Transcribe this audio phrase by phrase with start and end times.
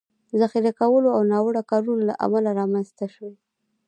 [0.39, 3.35] ذخیره کولو او ناوړه کارونې له امله رامنځ ته شوي